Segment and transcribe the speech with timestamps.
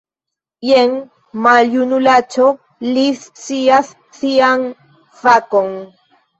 [0.69, 0.95] Jen,
[1.47, 2.49] maljunulaĉo,
[2.89, 4.69] li scias sian
[5.25, 5.75] fakon!